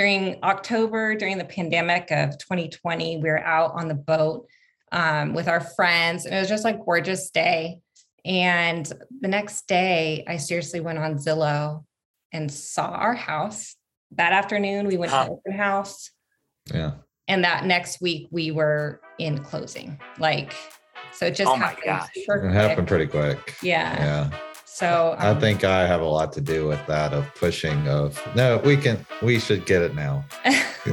[0.00, 4.46] during October, during the pandemic of 2020, we were out on the boat
[4.92, 7.80] um, with our friends, and it was just like gorgeous day.
[8.24, 8.90] And
[9.20, 11.84] the next day, I seriously went on Zillow
[12.32, 13.76] and saw our house.
[14.12, 15.26] That afternoon, we went huh.
[15.26, 16.10] to open house.
[16.72, 16.92] Yeah.
[17.28, 20.00] And that next week, we were in closing.
[20.18, 20.54] Like,
[21.12, 22.08] so it just oh happened.
[22.14, 23.54] It happened pretty quick.
[23.62, 24.30] Yeah.
[24.32, 24.49] Yeah.
[24.80, 28.18] So um, I think I have a lot to do with that of pushing of
[28.34, 30.24] no, we can we should get it now.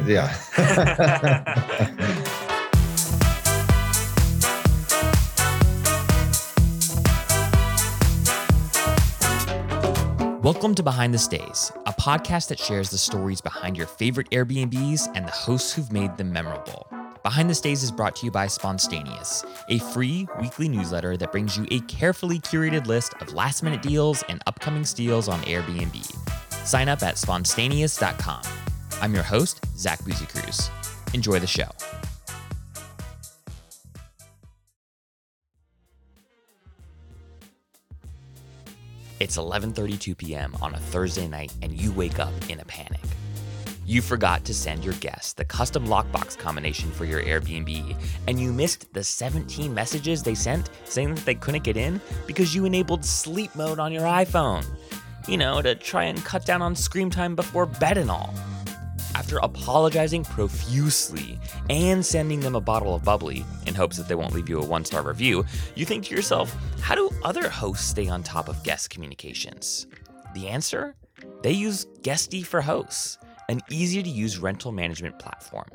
[0.05, 0.36] yeah.
[10.41, 15.13] Welcome to Behind the Stays, a podcast that shares the stories behind your favorite Airbnbs
[15.15, 16.89] and the hosts who've made them memorable.
[17.27, 21.57] Behind the Stays is brought to you by Spontaneous, a free weekly newsletter that brings
[21.57, 26.05] you a carefully curated list of last minute deals and upcoming steals on Airbnb.
[26.65, 28.43] Sign up at spontaneous.com.
[29.01, 30.69] I'm your host, Zach Busekrus.
[31.13, 31.68] Enjoy the show.
[39.19, 40.55] It's 11:32 p.m.
[40.61, 43.02] on a Thursday night and you wake up in a panic.
[43.89, 47.95] You forgot to send your guests the custom lockbox combination for your Airbnb,
[48.27, 52.53] and you missed the 17 messages they sent saying that they couldn't get in because
[52.53, 54.65] you enabled sleep mode on your iPhone.
[55.25, 58.33] You know, to try and cut down on screen time before bed and all.
[59.15, 64.33] After apologizing profusely and sending them a bottle of bubbly in hopes that they won't
[64.33, 68.09] leave you a one star review, you think to yourself, how do other hosts stay
[68.09, 69.88] on top of guest communications?
[70.33, 70.97] The answer?
[71.41, 73.17] They use Guesty for Hosts,
[73.49, 75.67] an easy to use rental management platform.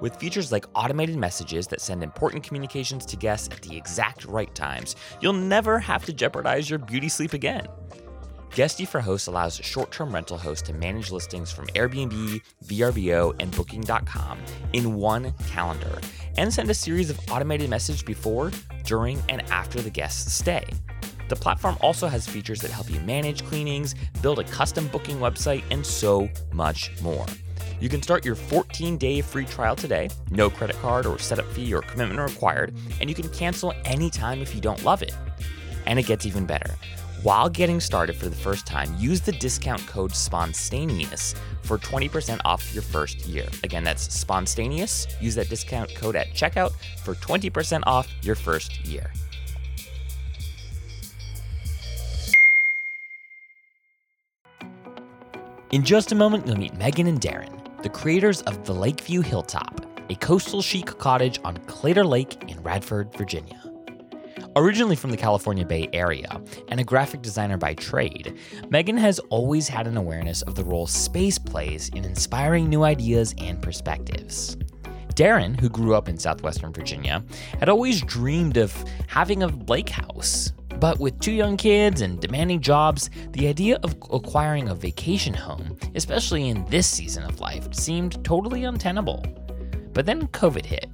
[0.00, 4.52] With features like automated messages that send important communications to guests at the exact right
[4.54, 7.66] times, you'll never have to jeopardize your beauty sleep again.
[8.54, 13.50] Guesty for Hosts allows short term rental hosts to manage listings from Airbnb, VRBO, and
[13.52, 14.38] Booking.com
[14.72, 16.00] in one calendar
[16.36, 18.50] and send a series of automated messages before,
[18.84, 20.64] during, and after the guest's stay.
[21.28, 25.62] The platform also has features that help you manage cleanings, build a custom booking website,
[25.70, 27.26] and so much more.
[27.80, 31.72] You can start your 14 day free trial today, no credit card or setup fee
[31.72, 35.14] or commitment required, and you can cancel anytime if you don't love it.
[35.86, 36.74] And it gets even better.
[37.22, 42.72] While getting started for the first time, use the discount code SPONTANEOUS for 20% off
[42.72, 43.46] your first year.
[43.64, 45.20] Again, that's SPONTANEOUS.
[45.20, 46.72] Use that discount code at checkout
[47.04, 49.10] for 20% off your first year.
[55.70, 59.84] In just a moment, you'll meet Megan and Darren, the creators of the Lakeview Hilltop,
[60.08, 63.62] a coastal chic cottage on Claytor Lake in Radford, Virginia.
[64.56, 68.38] Originally from the California Bay Area and a graphic designer by trade,
[68.70, 73.34] Megan has always had an awareness of the role space plays in inspiring new ideas
[73.36, 74.56] and perspectives.
[75.08, 77.22] Darren, who grew up in southwestern Virginia,
[77.58, 78.72] had always dreamed of
[79.06, 80.50] having a lake house.
[80.80, 85.76] But with two young kids and demanding jobs, the idea of acquiring a vacation home,
[85.96, 89.24] especially in this season of life, seemed totally untenable.
[89.92, 90.86] But then COVID hit,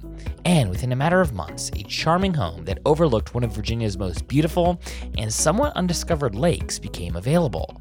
[0.45, 4.27] and within a matter of months, a charming home that overlooked one of Virginia's most
[4.27, 4.81] beautiful
[5.19, 7.79] and somewhat undiscovered lakes became available.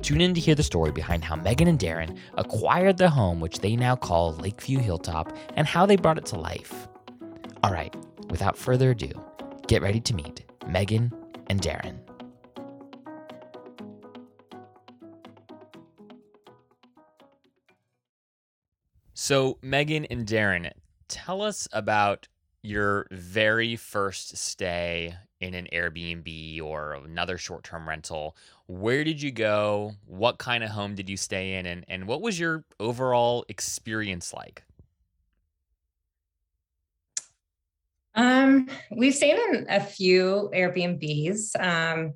[0.00, 3.58] Tune in to hear the story behind how Megan and Darren acquired the home, which
[3.58, 6.88] they now call Lakeview Hilltop, and how they brought it to life.
[7.64, 7.94] All right,
[8.30, 9.10] without further ado,
[9.66, 11.12] get ready to meet Megan
[11.48, 11.98] and Darren.
[19.14, 20.72] So, Megan and Darren,
[21.06, 22.26] tell us about
[22.62, 28.36] your very first stay in an Airbnb or another short term rental.
[28.66, 29.94] Where did you go?
[30.06, 31.66] What kind of home did you stay in?
[31.66, 34.64] And, and what was your overall experience like?
[38.42, 42.14] Um, we've stayed in a few Airbnbs um,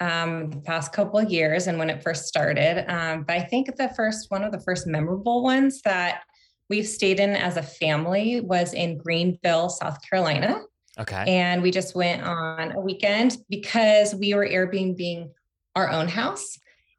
[0.00, 2.84] um, the past couple of years and when it first started.
[2.92, 6.22] Um, but I think the first one of the first memorable ones that
[6.68, 10.62] we've stayed in as a family was in Greenville, South Carolina.
[10.98, 11.24] Okay.
[11.26, 15.28] And we just went on a weekend because we were Airbnb
[15.74, 16.58] our own house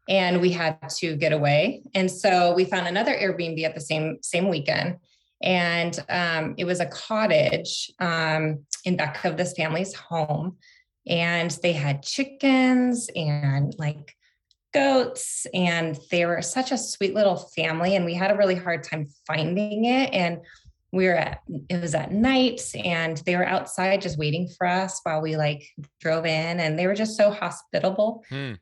[0.09, 1.81] and we had to get away.
[1.93, 4.97] And so we found another Airbnb at the same same weekend.
[5.45, 10.57] And um, it was a cottage um, in back of this family's home.
[11.07, 14.15] And they had chickens and like
[14.75, 18.83] goats and they were such a sweet little family and we had a really hard
[18.83, 20.39] time finding it and
[20.91, 21.39] we were at
[21.69, 25.65] it was at night and they were outside just waiting for us while we like
[26.01, 28.53] drove in and they were just so hospitable hmm.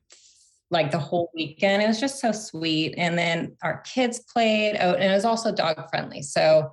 [0.74, 1.82] Like the whole weekend.
[1.82, 2.96] It was just so sweet.
[2.98, 6.22] And then our kids played out, and it was also dog friendly.
[6.22, 6.72] So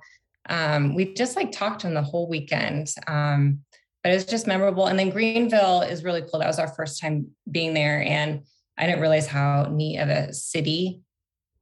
[0.49, 2.93] um, we just like talked to them the whole weekend.
[3.07, 3.59] Um,
[4.03, 4.87] but it was just memorable.
[4.87, 6.39] And then Greenville is really cool.
[6.39, 8.01] That was our first time being there.
[8.01, 8.41] And
[8.77, 11.01] I didn't realize how neat of a city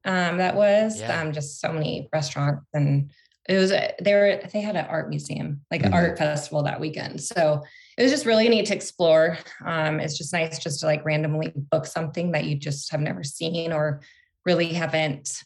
[0.06, 1.00] um, that was.
[1.00, 1.20] Yeah.
[1.20, 3.10] Um, just so many restaurants and
[3.48, 5.94] it was they were they had an art museum like an Mhm.
[5.94, 7.62] art festival that weekend so
[8.00, 9.36] it was just really neat to explore
[9.66, 13.22] um, it's just nice just to like randomly book something that you just have never
[13.22, 14.00] seen or
[14.46, 15.42] really haven't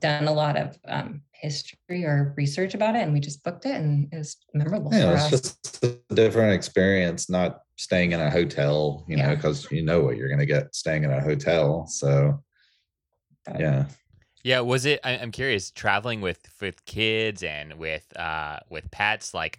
[0.00, 3.76] done a lot of um, history or research about it and we just booked it
[3.76, 5.32] and it was memorable for Yeah, us.
[5.32, 10.00] it's just a different experience, not staying in a hotel, you know, because you know
[10.02, 11.86] what you're going to get staying in a hotel.
[11.86, 12.42] So,
[13.46, 13.86] But- yeah.
[14.42, 15.00] Yeah, was it?
[15.02, 15.70] I, I'm curious.
[15.70, 19.58] Traveling with with kids and with uh with pets, like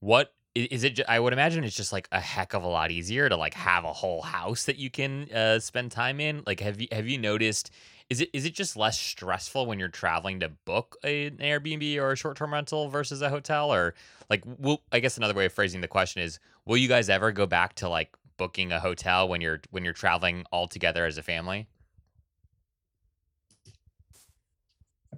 [0.00, 1.00] what i- is it?
[1.06, 3.84] I would imagine it's just like a heck of a lot easier to like have
[3.84, 6.42] a whole house that you can uh, spend time in.
[6.46, 7.70] Like, have you have you noticed?
[8.08, 12.12] Is it is it just less stressful when you're traveling to book an Airbnb or
[12.12, 13.72] a short term rental versus a hotel?
[13.72, 13.94] Or
[14.30, 17.32] like, will I guess another way of phrasing the question is, will you guys ever
[17.32, 21.18] go back to like booking a hotel when you're when you're traveling all together as
[21.18, 21.68] a family?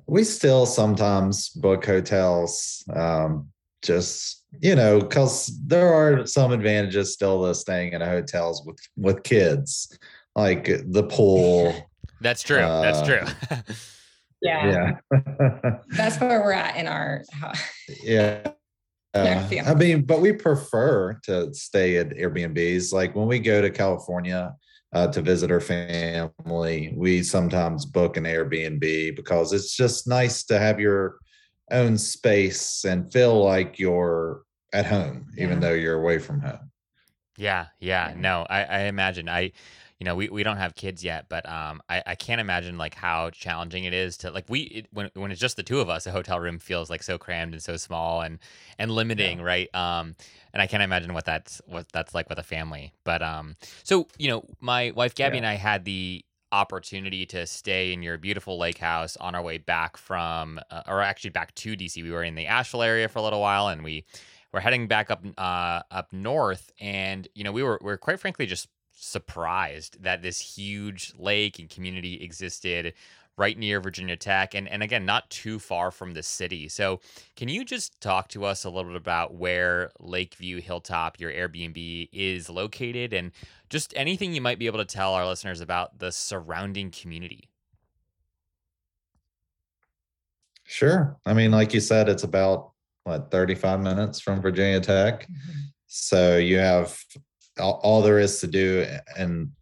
[0.06, 3.50] We still sometimes book hotels, um,
[3.88, 9.22] just, you know, because there are some advantages still to staying in hotels with, with
[9.22, 9.98] kids,
[10.36, 11.74] like the pool.
[12.20, 12.58] That's true.
[12.58, 13.24] That's Uh, true.
[14.42, 15.80] yeah, Yeah.
[15.96, 17.22] that's where we're at in our.
[18.02, 18.52] Yeah.
[19.14, 19.70] Yeah, Uh.
[19.70, 22.92] I mean, but we prefer to stay at Airbnbs.
[22.92, 24.52] Like when we go to California
[24.92, 30.58] uh, to visit our family, we sometimes book an Airbnb because it's just nice to
[30.58, 31.18] have your
[31.70, 34.42] own space and feel like you're
[34.72, 36.70] at home, even though you're away from home.
[37.36, 38.16] Yeah, yeah, Yeah.
[38.16, 39.52] no, I, I imagine I,
[40.00, 42.94] you know, we, we don't have kids yet, but um, I, I can't imagine like
[42.94, 45.88] how challenging it is to like we it, when when it's just the two of
[45.88, 48.40] us, a hotel room feels like so crammed and so small and
[48.78, 49.72] and limiting, right?
[49.74, 50.16] Um,
[50.52, 52.92] and I can't imagine what that's what that's like with a family.
[53.04, 53.54] But um,
[53.84, 55.38] so you know, my wife Gabby Yeah.
[55.38, 59.58] and I had the opportunity to stay in your beautiful lake house on our way
[59.58, 62.02] back from, uh, or actually back to DC.
[62.02, 64.04] We were in the Asheville area for a little while, and we
[64.52, 68.20] we're heading back up uh, up north, and you know we were we are quite
[68.20, 72.94] frankly just surprised that this huge lake and community existed
[73.38, 76.68] right near Virginia Tech, and and again not too far from the city.
[76.68, 77.00] So
[77.36, 82.08] can you just talk to us a little bit about where Lakeview Hilltop, your Airbnb,
[82.12, 83.32] is located, and
[83.70, 87.48] just anything you might be able to tell our listeners about the surrounding community?
[90.64, 91.16] Sure.
[91.24, 92.72] I mean, like you said, it's about
[93.04, 95.22] what 35 minutes from Virginia Tech.
[95.22, 95.60] Mm-hmm.
[95.86, 96.98] So you have
[97.58, 99.57] all, all there is to do and at,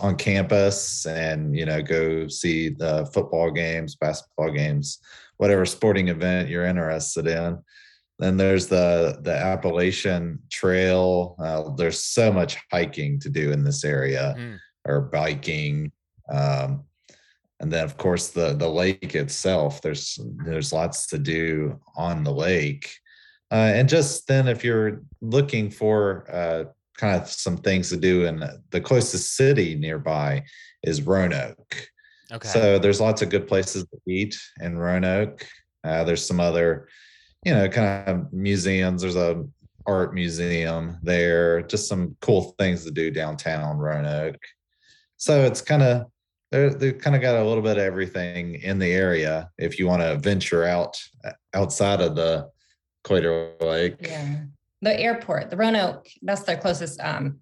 [0.00, 4.98] on campus and you know go see the football games, basketball games,
[5.36, 7.58] whatever sporting event you're interested in.
[8.18, 11.36] Then there's the the Appalachian Trail.
[11.38, 14.58] Uh, there's so much hiking to do in this area Mm.
[14.86, 15.92] or biking.
[16.30, 16.84] Um,
[17.60, 22.30] and then of course the the lake itself there's there's lots to do on the
[22.32, 22.88] lake
[23.50, 26.64] uh, and just then if you're looking for uh,
[26.98, 30.42] kind of some things to do and the closest city nearby
[30.82, 31.88] is roanoke
[32.30, 32.48] Okay.
[32.48, 35.46] so there's lots of good places to eat in roanoke
[35.84, 36.88] uh, there's some other
[37.46, 39.42] you know kind of museums there's a
[39.86, 44.36] art museum there just some cool things to do downtown roanoke
[45.16, 46.04] so it's kind of
[46.50, 49.86] they're, they've kind of got a little bit of everything in the area if you
[49.86, 52.48] want to venture out uh, outside of the
[53.04, 53.96] Claytor Lake.
[54.00, 54.40] Yeah.
[54.80, 57.40] The airport, the Roanoke, that's their closest um,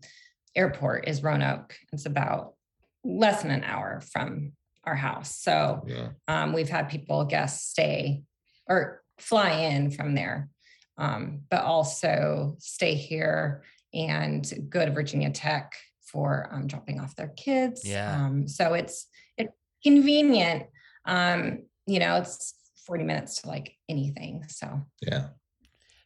[0.55, 1.76] airport is Roanoke.
[1.93, 2.55] It's about
[3.05, 4.52] less than an hour from
[4.85, 5.37] our house.
[5.37, 6.09] So Yeah.
[6.28, 8.23] um, we've had people guests stay
[8.66, 10.49] or fly in from there,
[10.97, 13.62] um, but also stay here
[13.93, 17.83] and go to Virginia Tech for um, dropping off their kids.
[17.85, 18.14] Yeah.
[18.25, 19.52] Um, so it's it's
[19.83, 20.64] convenient.
[21.05, 22.55] Um, you know, it's
[22.87, 24.45] 40 minutes to like anything.
[24.49, 25.28] So Yeah.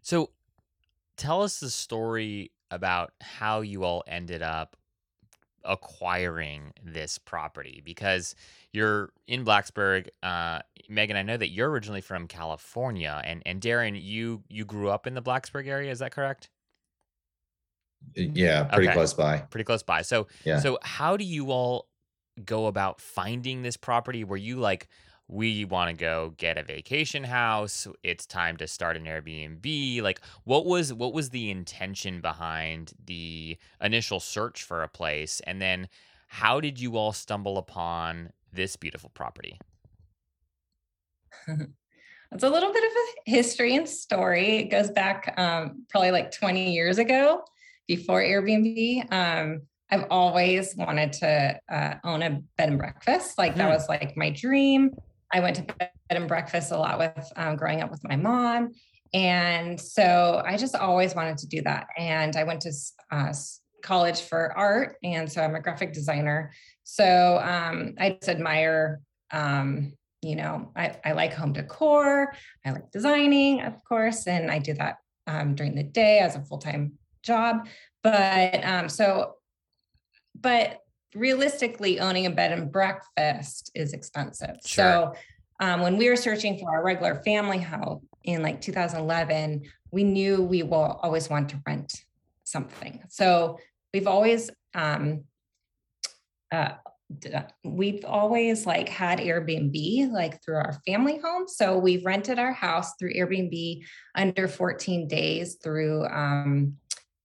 [0.02, 0.30] So
[1.20, 4.74] tell us the story about how you all ended up
[5.64, 8.34] acquiring this property because
[8.72, 10.08] you're in Blacksburg.
[10.22, 14.88] Uh, Megan, I know that you're originally from California and, and Darren, you, you grew
[14.88, 15.90] up in the Blacksburg area.
[15.90, 16.48] Is that correct?
[18.14, 18.64] Yeah.
[18.64, 18.94] Pretty Okay.
[18.94, 19.38] close by.
[19.50, 20.00] Pretty close by.
[20.00, 20.60] So, Yeah.
[20.60, 21.88] so how do you all
[22.42, 24.24] go about finding this property?
[24.24, 24.88] Were you like,
[25.30, 27.86] we want to go get a vacation house.
[28.02, 30.02] It's time to start an Airbnb.
[30.02, 35.62] Like, what was what was the intention behind the initial search for a place, and
[35.62, 35.88] then
[36.26, 39.58] how did you all stumble upon this beautiful property?
[41.48, 44.58] it's a little bit of a history and story.
[44.58, 47.42] It goes back um, probably like 20 years ago
[47.86, 49.12] before Airbnb.
[49.12, 53.38] Um, I've always wanted to uh, own a bed and breakfast.
[53.38, 53.74] Like that hmm.
[53.74, 54.92] was like my dream.
[55.32, 58.72] I went to bed and breakfast a lot with um, growing up with my mom.
[59.12, 61.86] And so I just always wanted to do that.
[61.96, 62.72] And I went to
[63.10, 63.32] uh,
[63.82, 64.96] college for art.
[65.02, 66.52] And so I'm a graphic designer.
[66.84, 69.00] So um, I just admire,
[69.32, 72.34] um, you know, I, I, like home decor,
[72.64, 74.96] I like designing, of course, and I do that
[75.26, 77.68] um, during the day as a full time job.
[78.02, 79.34] But um, so,
[80.38, 80.78] but
[81.14, 84.56] realistically, owning a bed and breakfast is expensive.
[84.64, 84.84] Sure.
[84.84, 85.14] So
[85.60, 90.42] um, when we were searching for our regular family house in like 2011, we knew
[90.42, 91.92] we will always want to rent
[92.44, 93.02] something.
[93.08, 93.58] So
[93.92, 95.24] we've always um,
[96.52, 96.72] uh,
[97.64, 101.48] we've always like had Airbnb like through our family home.
[101.48, 103.82] So we've rented our house through Airbnb
[104.14, 106.76] under 14 days through um,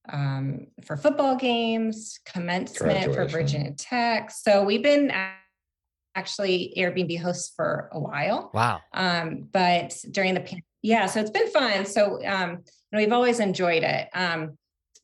[0.09, 4.31] um, for football games, commencement for Virginia Tech.
[4.31, 5.11] So we've been
[6.15, 8.51] actually Airbnb hosts for a while.
[8.53, 8.81] Wow.
[8.93, 11.85] Um, but during the pandemic, yeah, so it's been fun.
[11.85, 14.07] So um, we've always enjoyed it.
[14.13, 14.57] Um,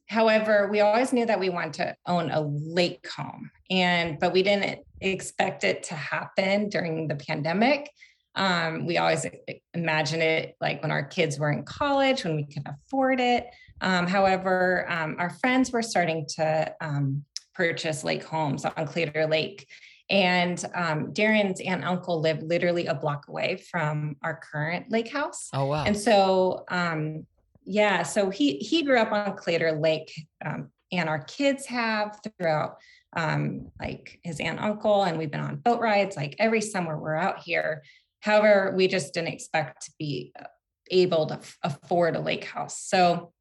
[0.08, 4.44] however, we always knew that we wanted to own a lake home, and but we
[4.44, 7.90] didn't expect it to happen during the pandemic.
[8.36, 9.26] Um, we always
[9.74, 13.48] imagine it like when our kids were in college, when we could afford it.
[13.82, 19.68] Um, however, um, our friends were starting to um, purchase lake homes on Claytor Lake.
[20.10, 25.10] And um, Darren's aunt and uncle live literally a block away from our current lake
[25.10, 25.50] house.
[25.54, 25.86] Oh wow!
[25.86, 27.26] And so, um,
[27.64, 30.12] yeah, so he he grew up on Claytor Lake,
[30.46, 32.76] um, and our kids have throughout
[33.16, 37.00] um, like his aunt and uncle, and we've been on boat rides like every summer
[37.00, 37.84] we're out here.
[38.20, 40.44] However, we just didn't expect to be uh,
[40.90, 42.82] able to afford a lake house.
[42.82, 43.32] So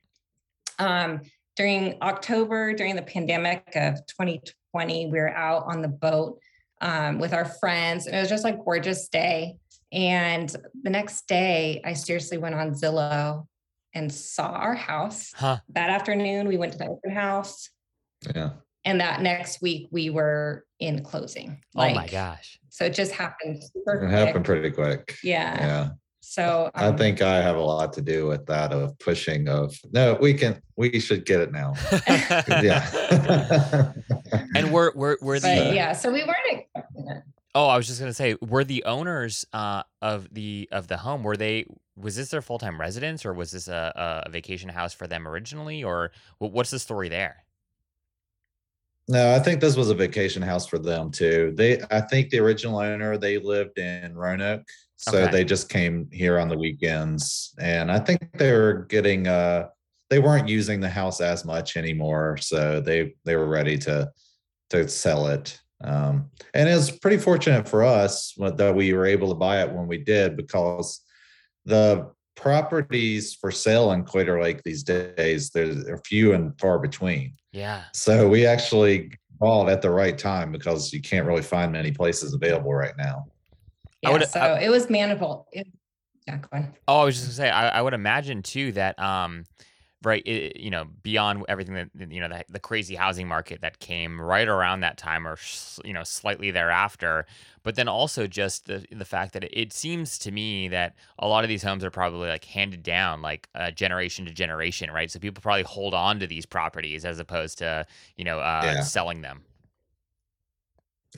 [0.81, 1.21] um,
[1.57, 6.39] during October, during the pandemic of 2020, we were out on the boat
[6.81, 8.07] um, with our friends.
[8.07, 9.57] And it was just like gorgeous day.
[9.93, 13.47] And the next day, I seriously went on Zillow
[13.95, 15.33] and saw our house.
[15.35, 15.59] Huh.
[15.71, 17.71] That afternoon, we went to the open house.
[18.35, 18.51] Yeah.
[18.85, 21.61] And that next week, we were in closing.
[21.75, 22.59] Like, oh my gosh.
[22.71, 24.11] So it just happened super It quick.
[24.11, 25.17] happened pretty quick.
[25.23, 25.59] Yeah.
[25.59, 25.89] Yeah.
[26.31, 29.77] So um, I think I have a lot to do with that of pushing of
[29.91, 31.75] no, we can we should get it now.
[32.63, 33.93] yeah.
[34.55, 37.25] and we're we're we're the yeah, so we weren't expecting it.
[37.57, 41.25] Oh, I was just gonna say, were the owners uh, of the of the home
[41.25, 44.95] were they was this their full time residence or was this a, a vacation house
[44.95, 47.43] for them originally or what's the story there?
[49.09, 51.53] No, I think this was a vacation house for them too.
[51.57, 54.69] They, I think the original owner they lived in Roanoke,
[55.01, 55.33] so okay.
[55.33, 59.69] they just came here on the weekends, and I think they were getting, uh,
[60.11, 64.11] they weren't using the house as much anymore, so they they were ready to
[64.71, 65.59] to sell it.
[65.83, 69.73] Um, and it was pretty fortunate for us that we were able to buy it
[69.73, 71.01] when we did because
[71.65, 77.33] the properties for sale in Claytor Lake these days, there's a few and far between.
[77.53, 77.85] Yeah.
[77.95, 82.35] So we actually bought at the right time because you can't really find many places
[82.35, 83.25] available right now.
[84.03, 85.47] Yeah, would, so I, it was manageable.
[85.53, 85.67] It,
[86.27, 86.41] yeah.
[86.87, 89.45] Oh, I was just gonna say, I, I would imagine too that um,
[90.03, 93.79] right it, you know beyond everything that you know the, the, crazy housing market that
[93.81, 95.37] came right around that time or
[95.85, 97.27] you know slightly thereafter
[97.63, 101.45] but then also just the, the fact that it, seems to me that a lot
[101.45, 105.19] of these homes are probably like handed down like uh, generation to generation right so
[105.19, 108.81] people probably hold on to these properties as opposed to you know uh, yeah.
[108.81, 109.43] selling them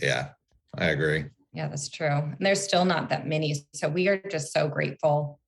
[0.01, 0.31] yeah
[0.79, 4.53] i agree yeah that's true and there's still not that many so we are just
[4.53, 5.39] so grateful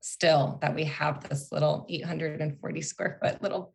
[0.00, 3.72] still that we have this little 840 square foot little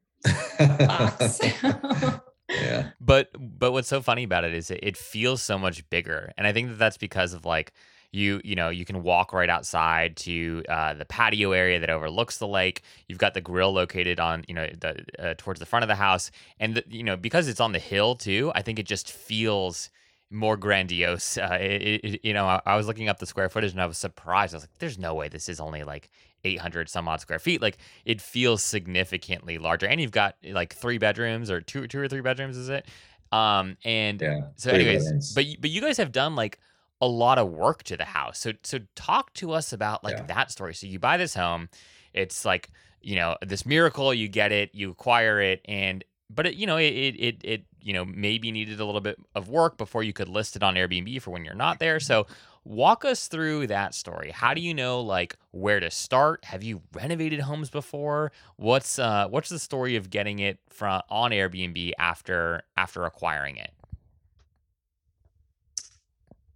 [0.80, 1.40] box.
[2.50, 2.90] yeah.
[3.00, 6.48] But but what's so funny about it is it, it feels so much bigger, and
[6.48, 7.74] I think that that's because of like
[8.12, 12.38] you you know you can walk right outside to uh, the patio area that overlooks
[12.38, 12.82] the lake.
[13.08, 15.96] You've got the grill located on you know the uh, towards the front of the
[15.96, 18.52] house, and the, you know because it's on the hill too.
[18.56, 19.90] I think it just feels
[20.32, 21.38] more grandiose.
[21.38, 23.86] Uh, it, it, you know, I, I, was looking up the square footage and I
[23.86, 24.54] was surprised.
[24.54, 26.10] I was like, "There's no way this is only like
[26.44, 27.62] 800 some odd square feet.
[27.62, 32.08] Like it feels significantly larger." And you've got like three bedrooms or two, two or
[32.08, 32.86] three bedrooms, is it?
[33.32, 36.60] Um, and yeah, so, anyways, but but you guys have done like
[37.02, 38.40] a lot of work to the house.
[38.40, 40.26] So so talk to us about like yeah.
[40.28, 40.74] that story.
[40.74, 41.70] So you buy this home,
[42.14, 42.70] it's like
[43.02, 44.14] you know this miracle.
[44.14, 47.94] You get it, you acquire it, and but it, you know, it, it, it, you
[47.94, 51.22] know, maybe needed a little bit of work before you could list it on Airbnb
[51.22, 52.00] for when you're not there.
[52.00, 52.26] So
[52.64, 54.32] walk us through that story.
[54.32, 56.46] How do you know like where to start?
[56.46, 58.32] Have you renovated homes before?
[58.56, 63.72] What's, uh, what's the story of getting it from on Airbnb after, after acquiring it?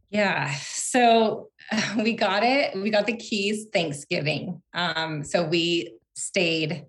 [0.09, 0.53] Yeah.
[0.55, 1.49] So
[1.97, 2.75] we got it.
[2.75, 4.61] We got the keys Thanksgiving.
[4.73, 6.87] Um, so we stayed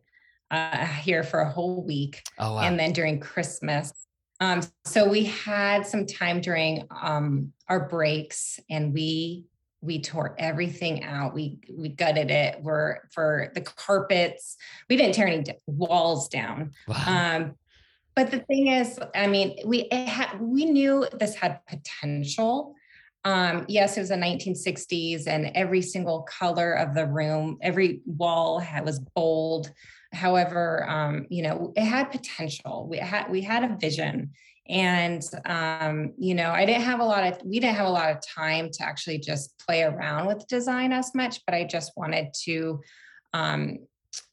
[0.50, 2.22] uh, here for a whole week.
[2.38, 2.60] Oh, wow.
[2.62, 3.92] And then during Christmas.
[4.40, 9.44] Um, so we had some time during um, our breaks and we
[9.82, 11.34] we tore everything out.
[11.34, 12.62] We we gutted it.
[12.62, 14.56] We're for the carpets.
[14.88, 16.72] We didn't tear any walls down.
[16.86, 17.04] Wow.
[17.06, 17.54] Um,
[18.14, 22.74] but the thing is, I mean, we had we knew this had potential.
[23.24, 28.58] Um, yes, it was the 1960s, and every single color of the room, every wall
[28.58, 29.72] had, was bold.
[30.12, 32.86] However, um, you know, it had potential.
[32.90, 34.32] We had we had a vision,
[34.68, 38.10] and um, you know, I didn't have a lot of we didn't have a lot
[38.10, 41.40] of time to actually just play around with design as much.
[41.46, 42.80] But I just wanted to,
[43.32, 43.78] um,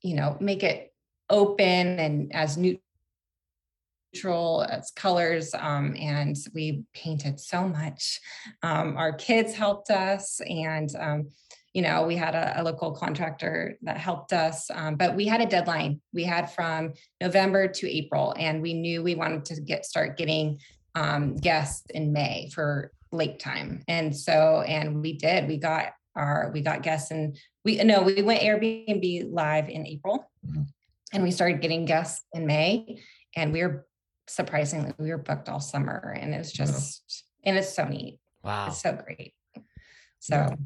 [0.01, 0.91] you know, make it
[1.29, 2.79] open and as new
[4.13, 8.19] neutral as colors um, and we painted so much
[8.63, 11.27] um, our kids helped us and um,
[11.77, 15.41] you know, we had a, a local contractor that helped us, um, but we had
[15.41, 16.01] a deadline.
[16.12, 20.57] We had from November to April, and we knew we wanted to get start getting
[20.96, 23.84] um, guests in May for lake time.
[23.88, 25.48] And so, and we did.
[25.48, 30.27] We got our we got guests, and we no, we went Airbnb live in April,
[30.48, 30.63] mm-hmm.
[31.13, 33.03] and we started getting guests in May,
[33.36, 33.86] and we were
[34.25, 38.17] surprisingly we were booked all summer, and it was just and it's so neat.
[38.43, 39.36] Wow, it's so great.
[40.17, 40.57] So.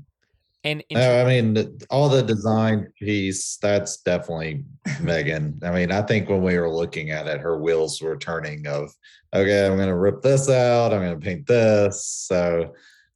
[0.63, 0.71] Yeah.
[0.71, 4.63] And no, I mean, all the design piece, that's definitely
[5.01, 5.59] Megan.
[5.63, 8.91] I mean, I think when we were looking at it, her wheels were turning of,
[9.33, 10.93] okay, I'm going to rip this out.
[10.93, 12.05] I'm going to paint this.
[12.05, 12.73] So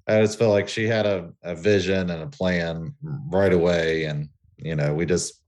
[0.07, 2.93] I just felt like she had a, a vision and a plan
[3.29, 4.05] right away.
[4.05, 5.41] And, you know, we just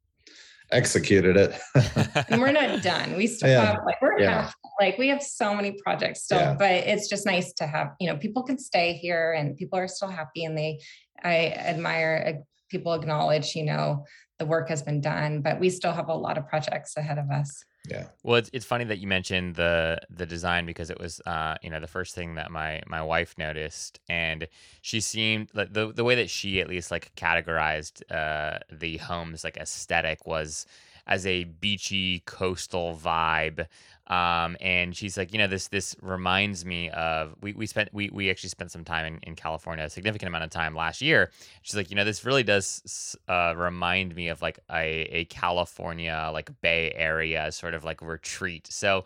[0.71, 1.55] executed it.
[2.29, 3.15] and we're not done.
[3.15, 3.65] We still yeah.
[3.65, 4.41] have like we're yeah.
[4.43, 6.55] half, like we have so many projects still, yeah.
[6.57, 9.87] but it's just nice to have, you know, people can stay here and people are
[9.87, 10.79] still happy and they
[11.23, 14.05] I admire uh, people acknowledge, you know,
[14.39, 17.29] the work has been done, but we still have a lot of projects ahead of
[17.31, 17.63] us.
[17.89, 18.07] Yeah.
[18.23, 21.69] Well, it's, it's funny that you mentioned the the design because it was uh you
[21.69, 24.47] know the first thing that my my wife noticed and
[24.81, 29.43] she seemed like the the way that she at least like categorized uh the home's
[29.45, 30.65] like aesthetic was
[31.07, 33.65] as a beachy coastal vibe
[34.07, 38.09] um, and she's like, you know, this this reminds me of we we spent we
[38.09, 41.31] we actually spent some time in, in California, a significant amount of time last year.
[41.61, 46.29] She's like, you know, this really does uh, remind me of like a a California
[46.31, 48.67] like Bay Area sort of like retreat.
[48.71, 49.05] So.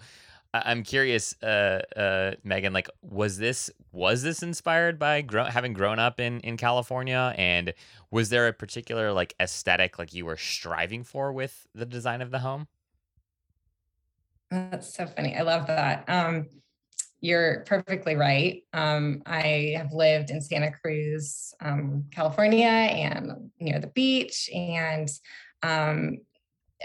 [0.53, 2.73] I'm curious, uh, uh, Megan.
[2.73, 7.73] Like, was this was this inspired by grow- having grown up in in California, and
[8.09, 12.31] was there a particular like aesthetic like you were striving for with the design of
[12.31, 12.67] the home?
[14.49, 15.35] That's so funny.
[15.35, 16.03] I love that.
[16.09, 16.47] Um,
[17.21, 18.63] you're perfectly right.
[18.73, 25.09] Um, I have lived in Santa Cruz, um, California, and near the beach, and
[25.63, 26.17] um,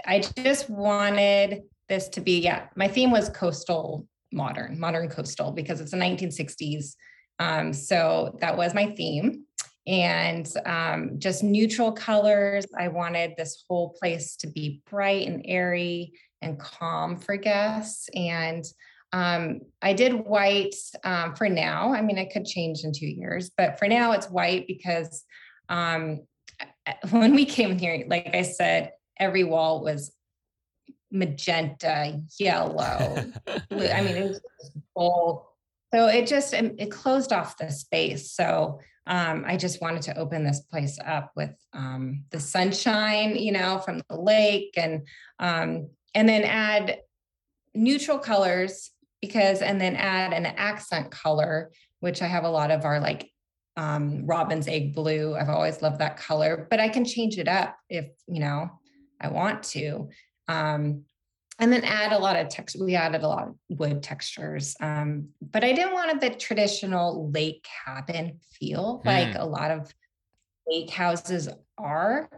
[0.05, 2.39] I just wanted this to be.
[2.39, 6.95] Yeah, my theme was coastal modern, modern coastal, because it's the 1960s.
[7.39, 9.45] Um, so that was my theme
[9.85, 12.65] and um, just neutral colors.
[12.77, 18.09] I wanted this whole place to be bright and airy and calm for guests.
[18.13, 18.65] And
[19.13, 21.93] um, I did white um, for now.
[21.93, 25.23] I mean, I could change in two years, but for now it's white because
[25.69, 26.21] um,
[27.11, 30.11] when we came here, like I said, every wall was
[31.11, 33.25] magenta, yellow.
[33.47, 34.41] I mean, it was
[34.95, 35.43] bold.
[35.93, 38.31] So it just it closed off the space.
[38.31, 43.53] So um, I just wanted to open this place up with um, the sunshine, you
[43.53, 45.07] know, from the lake, and
[45.39, 46.99] um, and then add
[47.73, 48.91] neutral colors
[49.21, 53.31] because and then add an accent color which i have a lot of our like
[53.77, 57.77] um, robin's egg blue i've always loved that color but i can change it up
[57.89, 58.69] if you know
[59.21, 60.09] i want to
[60.47, 61.03] um,
[61.59, 65.29] and then add a lot of text we added a lot of wood textures um,
[65.41, 69.91] but i didn't want the traditional lake cabin feel like a lot of
[70.67, 72.29] lake houses are.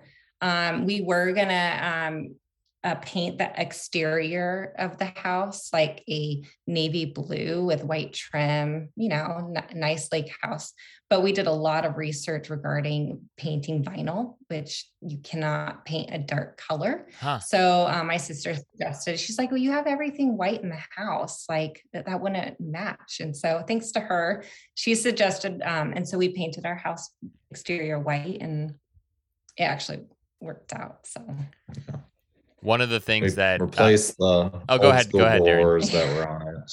[0.42, 2.36] Um, we were gonna um,
[2.84, 9.10] uh, paint the exterior of the house like a navy blue with white trim, you
[9.10, 10.74] know, n- nice lake house.
[11.10, 16.20] But we did a lot of research regarding painting vinyl, which you cannot paint a
[16.20, 17.08] dark color.
[17.20, 17.40] Huh.
[17.40, 21.46] So um, my sister suggested, she's like, well, you have everything white in the house,
[21.50, 23.18] like that, that wouldn't match.
[23.20, 27.10] And so thanks to her, she suggested, um, and so we painted our house
[27.52, 28.76] exterior white and
[29.58, 30.06] it actually
[30.40, 31.06] worked out.
[31.06, 31.26] So
[32.62, 35.26] One of the We things that uh, replaced the oh, go old ahead, go school
[35.26, 35.92] ahead, Darren.
[35.92, 36.72] that were on it.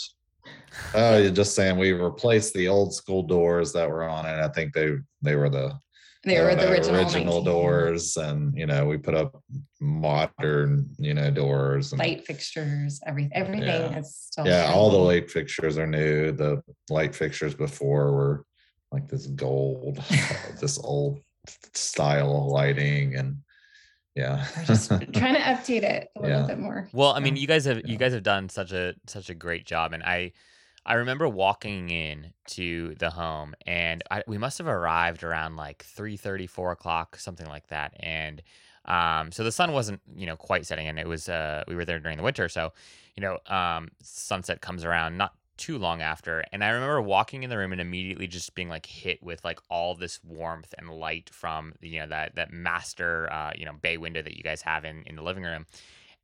[0.94, 4.38] Oh, you're just saying we replaced the old school doors that were on it.
[4.40, 5.78] I think they they were the
[6.24, 9.40] they were uh, the original, 19 doors, and you know we put up
[9.80, 11.92] modern you know doors.
[11.92, 13.98] And, light fixtures, everything, everything Yeah.
[13.98, 14.46] is still.
[14.46, 16.32] yeah, all the light fixtures are new.
[16.32, 18.44] The light fixtures before were
[18.90, 20.02] like this gold,
[20.60, 21.20] this old
[21.74, 23.36] style of lighting, and
[24.16, 26.46] yeah, We're just trying to update it a little Yeah.
[26.46, 26.88] bit more.
[26.92, 29.66] Well, I mean, you guys have you guys have done such a such a great
[29.66, 30.32] job, and I
[30.84, 35.84] I remember walking in to the home, and I, we must have arrived around like
[35.84, 38.42] 3 30 4 o'clock, something like that, and
[38.86, 41.84] um, so the sun wasn't you know quite setting, and it was uh we were
[41.84, 42.72] there during the winter, so
[43.16, 47.50] you know um sunset comes around not too long after, and I remember walking in
[47.50, 51.30] the room and immediately just being like hit with like all this warmth and light
[51.30, 54.84] from you know that that master uh you know bay window that you guys have
[54.84, 55.66] in in the living room,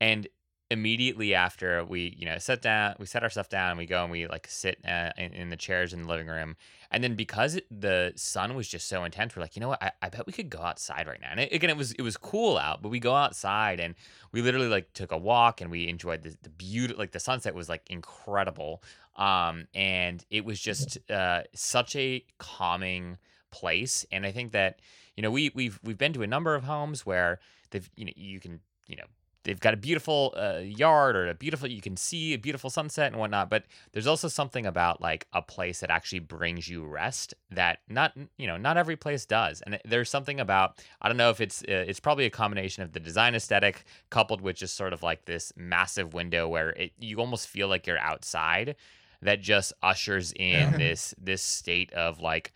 [0.01, 0.29] and
[0.73, 4.03] immediately after we you know sit down we set our stuff down and we go
[4.03, 6.57] and we like sit uh, in, in the chairs in the living room.
[6.91, 9.83] And then because it, the sun was just so intense we're like you know what?
[9.83, 11.29] I, I bet we could go outside right now.
[11.31, 13.95] And it, again it was it was cool out but we go outside and
[14.33, 17.55] we literally like took a walk and we enjoyed the, the beauty like the sunset
[17.55, 18.83] was like incredible.
[19.17, 23.19] Um and it was just uh such a calming
[23.51, 24.07] place.
[24.11, 24.81] And i think that
[25.17, 28.13] you know we we've we've been to a number of homes where they've you know
[28.17, 29.05] you can you know
[29.45, 33.09] they've got a beautiful uh, yard or a beautiful you can see a beautiful sunset
[33.09, 37.35] and whatnot but there's also something about like a place that actually brings you rest
[37.51, 39.63] that not you know not every place does.
[39.63, 42.93] And there's something about i don't know if it's uh, it's probably a combination of
[42.93, 47.19] the design aesthetic coupled with just sort of like this massive window where it you
[47.19, 48.77] almost feel like you're outside
[49.23, 52.53] that just ushers in this this state of like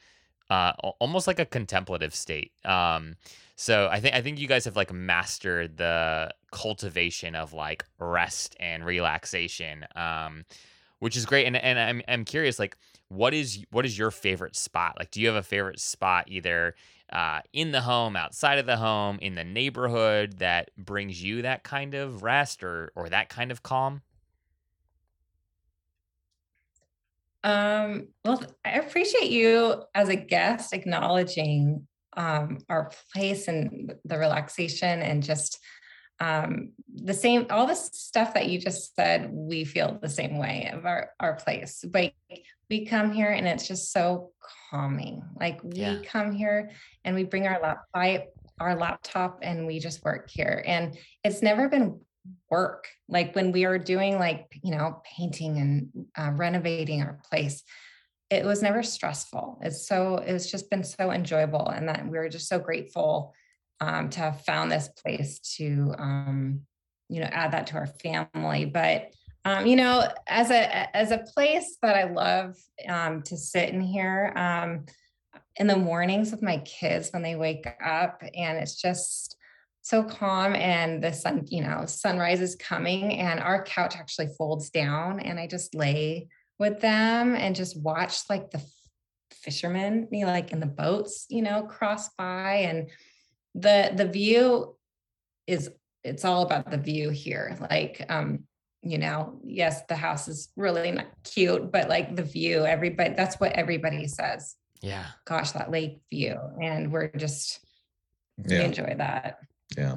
[0.51, 2.53] uh almost like a contemplative state.
[2.65, 3.17] Um
[3.57, 8.57] so I think I think you guys have like mastered the cultivation of like rest
[8.59, 10.47] and relaxation, um,
[11.01, 11.47] which is great.
[11.47, 14.97] And and I'm I'm curious, like, what is what is your favorite spot?
[14.99, 16.75] Like, do you have a favorite spot either
[17.13, 21.63] uh, in the home, outside of the home, in the neighborhood that brings you that
[21.63, 24.03] kind of rest or or that kind of calm?
[27.45, 35.03] Um, well, I appreciate you as a guest acknowledging um, our place and the relaxation
[35.03, 35.61] and just
[36.21, 40.71] um, the same, all the stuff that you just said, we feel the same way
[40.73, 41.85] of our, our place.
[41.87, 42.13] But
[42.71, 44.31] we come here and it's just so
[44.71, 45.23] calming.
[45.39, 45.99] Like we Yeah.
[46.05, 46.71] come here
[47.05, 50.63] and we bring our laptop, our laptop and we just work here.
[50.67, 52.01] And it's never been
[52.51, 57.63] work like when we are doing like you know painting and uh, renovating our place
[58.31, 62.49] it was never stressful it's so it's just been so enjoyable and that we're just
[62.49, 63.33] so grateful
[63.81, 66.63] um, to have found this place to um,
[67.09, 68.65] you know add that to our family.
[68.65, 69.13] But
[69.47, 72.57] um, you know as a as a place that i love
[72.89, 74.85] um, to sit in here um,
[75.55, 79.37] in the mornings with my kids when they wake up and it's just
[79.83, 84.69] so calm and the sun you know sunrise is coming and our couch actually folds
[84.71, 86.27] down and i just lay
[86.59, 88.63] with them and just watch like the
[89.31, 92.91] fishermen you like in the boats you know cross by and
[93.57, 94.77] the the view
[95.47, 95.71] is
[96.05, 98.45] it's all about the view here like um
[98.83, 103.41] you know yes the house is really not cute but like the view everybody that's
[103.41, 105.07] what everybody says Yeah.
[105.25, 107.61] gosh that lake view and we're just
[108.37, 109.39] we enjoy that
[109.77, 109.97] yeah.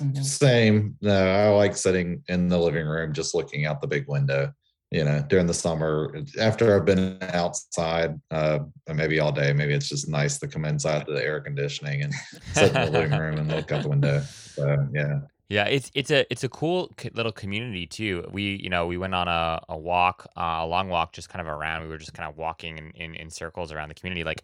[0.00, 0.24] Mhm.
[0.24, 0.96] Same.
[1.02, 4.52] No, I like sitting in the living room, just looking out the big window.
[4.92, 8.58] You know, during the summer, after I've been outside, uh,
[8.94, 12.12] maybe all day, maybe it's just nice to come inside to the air conditioning and
[12.52, 14.20] sit in the living room and look out the window.
[14.20, 18.28] So yeah, Yeah, it's it's a it's a cool little community too.
[18.30, 21.40] We you know we went on a, a walk, uh, a long walk, just kind
[21.40, 21.82] of around.
[21.84, 24.24] We were just kind of walking in, in, in circles around the community.
[24.24, 24.42] Like,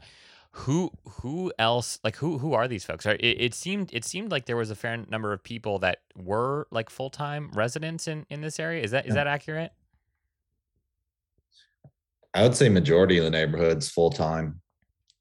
[0.52, 1.98] who who else?
[2.02, 3.04] Like who who are these folks?
[3.04, 3.20] Right?
[3.20, 6.66] It, it seemed it seemed like there was a fair number of people that were
[6.70, 8.82] like full time residents in in this area.
[8.82, 9.14] Is that is Yeah.
[9.24, 9.72] that accurate?
[12.34, 14.60] I would say majority of the neighborhood's full time.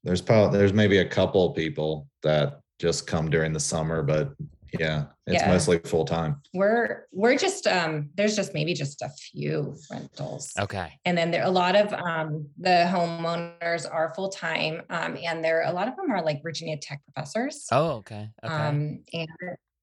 [0.04, 4.32] There's probably there's maybe a couple people that just come during the summer, but
[4.78, 5.48] Yeah, it's Yeah.
[5.48, 6.42] mostly full time.
[6.52, 10.52] We're we're just um there's just maybe just a few rentals.
[10.58, 10.92] Okay.
[11.06, 15.62] And then there a lot of um the homeowners are full time um and there
[15.62, 17.66] a lot of them are like Virginia Tech professors.
[17.72, 18.28] Oh, okay.
[18.44, 18.54] Okay.
[18.54, 19.28] Um and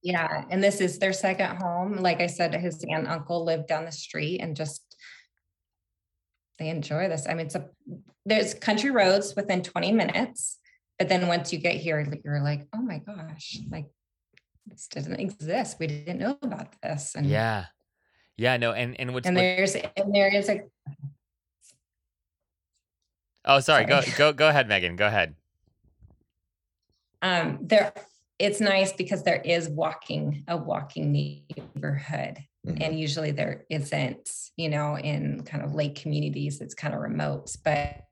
[0.03, 1.97] yeah, and this is their second home.
[1.97, 4.94] Like I said, his aunt and uncle lived down the street and just
[6.57, 7.27] they enjoy this.
[7.27, 7.69] I mean, it's a
[8.25, 10.57] there's country roads within 20 minutes,
[10.97, 13.85] but then once you get here, you're like, oh my gosh, like
[14.65, 15.77] this doesn't exist.
[15.79, 17.15] We didn't know about this.
[17.15, 17.65] And yeah.
[18.37, 18.57] Yeah.
[18.57, 18.71] No.
[18.73, 20.61] And and what's and there's and there is a
[23.45, 23.85] oh, sorry.
[23.85, 24.95] Go go go ahead, Megan.
[24.95, 25.35] Go ahead.
[27.21, 27.93] um there
[28.37, 32.81] it's nice because there is walking a walking neighborhood Mhm.
[32.81, 37.55] and usually there isn't you know in kind of lake communities it's kind of remote
[37.63, 38.05] but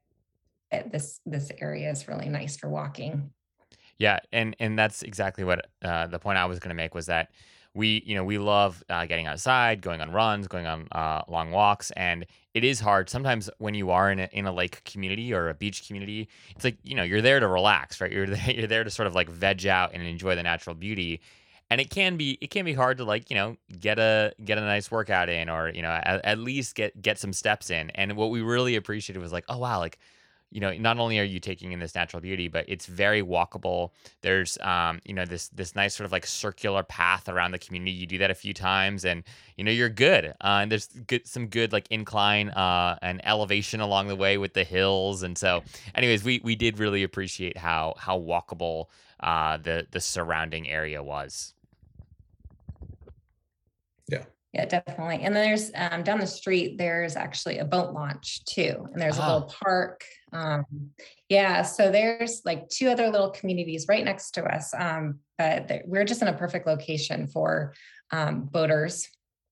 [0.92, 3.32] this this area is really nice for walking
[4.00, 7.06] Yeah, and and that's exactly what uh, the point I was going to make was
[7.06, 7.30] that
[7.76, 11.52] we, you know, we love uh, getting outside, going on runs, going on uh, long
[11.52, 15.34] walks, and it is hard sometimes when you are in a, in a lake community
[15.34, 16.28] or a beach community.
[16.56, 18.12] It's like you know you're there to relax, right?
[18.12, 21.22] You're there, you're there to sort of like veg out and enjoy the natural beauty,
[21.74, 24.60] and it can be it can be hard to like you know get a get
[24.60, 27.90] a nice workout in or you know at, at least get get some steps in.
[27.96, 29.98] And what we really appreciated was like, oh wow, like
[30.52, 33.90] you know not only are you taking in this natural beauty but it's very walkable.
[34.22, 37.90] There's um you know this this nice sort of like circular path around the community.
[37.90, 39.24] You do that a few times and
[39.58, 40.26] you know you're good.
[40.26, 44.54] Uh, and there's good some good like incline uh and elevation along the way with
[44.54, 45.24] the hills.
[45.24, 45.64] And so
[45.96, 48.90] anyways we we did really appreciate how how walkable
[49.22, 51.56] uh the the surrounding area was
[54.54, 58.88] yeah definitely and then there's um, down the street there's actually a boat launch too
[58.94, 59.34] and there's a Ah.
[59.34, 60.66] little park um,
[61.30, 66.06] yeah so there's like two other little communities right next to us um, but we're
[66.06, 67.74] just in a perfect location for
[68.12, 69.10] um, boaters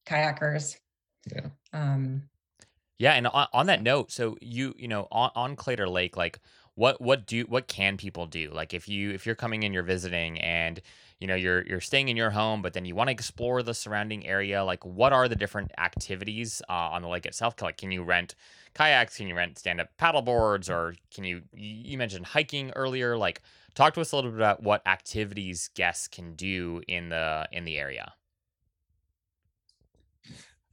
[0.08, 0.78] kayakers
[1.32, 1.50] Yeah.
[1.74, 2.24] um,
[3.00, 6.40] Yeah, and on, on that note, so you you know on, on Claytor Lake, like
[6.76, 8.52] what what do what can people do?
[8.54, 10.80] Like if you if you're coming in, you're visiting, and
[11.22, 13.76] you know you're you're staying in your home, but then you want to explore the
[13.76, 14.64] surrounding area.
[14.64, 17.62] Like what are the different activities uh, on the lake itself?
[17.62, 18.34] Like can you rent
[18.74, 19.18] kayaks?
[19.18, 20.68] Can you rent stand up paddle boards?
[20.68, 23.16] Or can you you you mentioned hiking earlier?
[23.16, 23.44] Like
[23.76, 27.66] talk to us a little bit about what activities guests can do in the in
[27.66, 28.14] the area.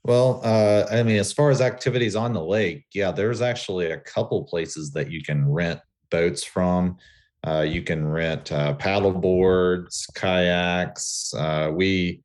[0.03, 3.99] Well, uh, I mean, as far as activities on the lake, yeah, there's actually a
[3.99, 5.81] couple places that you can rent
[6.11, 6.97] boats from.
[7.49, 11.33] Uh, you can rent uh, paddle boards, kayaks.
[11.35, 12.21] Uh, we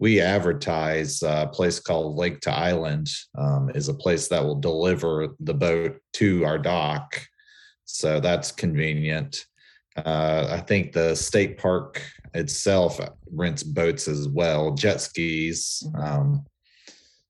[0.00, 3.08] we advertise a place called Lake to Island
[3.38, 7.22] um, is a place that will deliver the boat to our dock,
[7.84, 9.46] so that's convenient.
[9.96, 12.02] Uh, I think the state park
[12.34, 12.98] itself
[13.30, 15.86] rents boats as well, jet skis.
[15.96, 16.44] Um,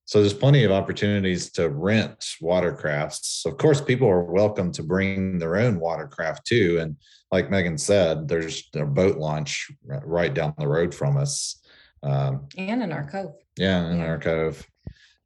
[0.07, 3.47] so there's plenty of opportunities to rent watercrafts.
[3.47, 6.79] Of course, people are welcome to bring their own watercraft too.
[6.81, 6.97] And
[7.35, 11.61] like Megan said, there's a boat launch right down the road from us.
[12.05, 14.07] Um, and in our cove yeah, in Yeah.
[14.07, 14.65] our cove.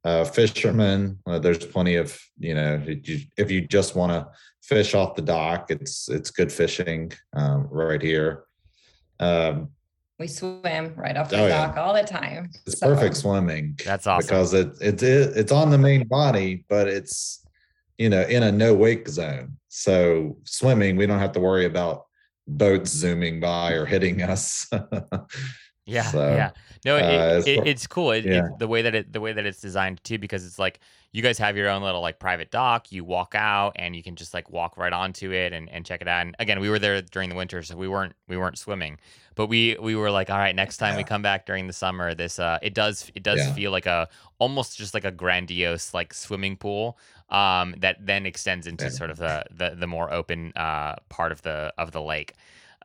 [0.04, 4.26] Uh, fishermen, uh, there's plenty of you know if you, if you just want to
[4.62, 8.44] fish off the dock, it's it's good fishing um, right here.
[9.20, 9.68] Um,
[10.18, 11.66] we swim right off the Oh, yeah.
[11.66, 13.76] dock all the time it's So- perfect swimming.
[13.84, 14.26] That's awesome.
[14.28, 17.44] because it it is it's on the main body, but it's
[17.98, 19.58] you know in a no wake zone.
[19.68, 22.04] So swimming, we don't have to worry about
[22.46, 24.70] boats zooming by or hitting us.
[25.88, 26.50] Yeah, So, yeah.
[26.84, 28.12] No, it, uh, it, it's cool.
[28.12, 28.48] It, yeah.
[28.58, 30.80] the way that it the way that it's designed too, because it's like
[31.12, 32.92] you guys have your own little like private dock.
[32.92, 36.02] You walk out and you can just like walk right onto it and, and check
[36.02, 36.20] it out.
[36.26, 38.98] And again, we were there during the winter, so we weren't we weren't swimming,
[39.34, 42.14] but we we were like, all right, next time we come back during the summer,
[42.14, 43.52] this uh, it does it does Yeah.
[43.54, 46.98] feel like a almost just like a grandiose like swimming pool.
[47.30, 48.90] Um, that then extends into Yeah.
[48.90, 52.34] sort of the, the the more open uh part of the of the lake.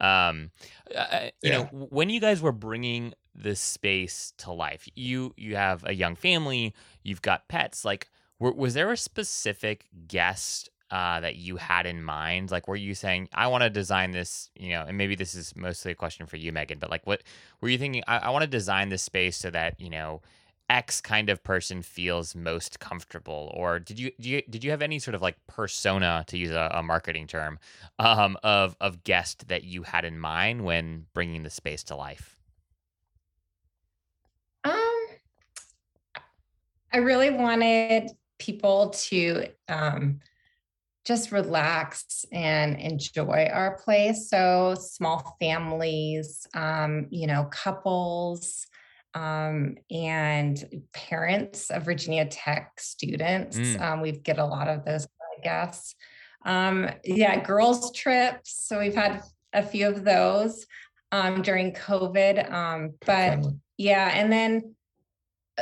[0.01, 0.51] Um,
[0.95, 1.65] uh, you know, Yeah.
[1.65, 6.15] w- when you guys were bringing this space to life, you you have a young
[6.15, 7.83] family, you've got pets.
[7.85, 12.51] Like, were, was there a specific guest uh, that you had in mind?
[12.51, 15.55] Like, were you saying, I want to design this, you know, and maybe this is
[15.55, 17.23] mostly a question for you, Megan, but like, what
[17.61, 18.03] were you thinking?
[18.07, 20.21] I, I want to design this space so that, you know,
[20.69, 24.81] X kind of person feels most comfortable, or did you, do you did you have
[24.81, 27.59] any sort of like persona to use a, a marketing term
[27.99, 32.37] um, of of guest that you had in mind when bringing the space to life?
[34.63, 35.05] Um,
[36.91, 40.19] I really wanted people to um,
[41.05, 44.29] just relax and enjoy our place.
[44.29, 48.67] So small families, um, you know, couples,
[49.13, 53.57] um, and parents of Virginia Tech students.
[53.57, 53.81] Mm.
[53.81, 55.95] Um, we get a lot of those, I guess.
[56.45, 58.65] Um, yeah, girls trips.
[58.67, 59.21] So we've had
[59.53, 60.65] a few of those
[61.11, 62.51] um, during COVID.
[62.51, 63.39] Um, but
[63.77, 64.75] yeah, and then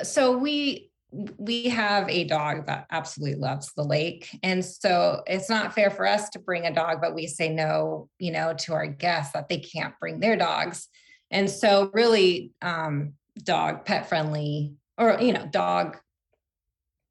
[0.04, 0.90] so we
[1.38, 6.08] we have a dog that absolutely loves the lake and so it's not fair for
[6.08, 9.50] us to bring a dog but we say no you know to our guests that
[9.50, 10.88] they can't bring their dogs
[11.30, 13.12] and so really um
[13.44, 15.98] dog pet friendly or you know dog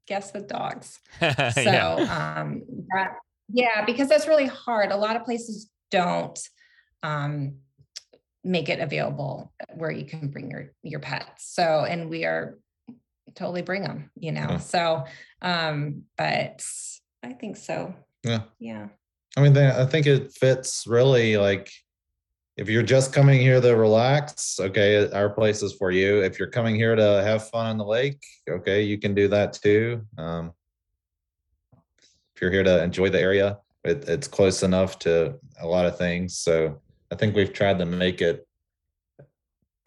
[0.06, 1.26] guess with dogs so
[1.60, 2.34] yeah.
[2.36, 3.14] um that
[3.52, 6.38] yeah because that's really hard a lot of places don't
[7.02, 7.56] um
[8.42, 12.58] make it available where you can bring your your pets so and we are
[13.34, 14.58] totally bring them you know Yeah.
[14.58, 15.04] so
[15.42, 16.62] um but
[17.22, 18.42] i think so Yeah.
[18.58, 18.88] yeah
[19.36, 21.70] I mean, I think it fits really like
[22.60, 26.22] if you're just coming here to relax, okay, our place is for you.
[26.22, 29.54] If you're coming here to have fun in the lake, okay, you can do that
[29.54, 30.02] too.
[30.18, 30.52] Um,
[32.34, 35.96] if you're here to enjoy the area, it, it's close enough to a lot of
[35.96, 36.36] things.
[36.36, 36.78] So
[37.10, 38.46] I think we've tried to make it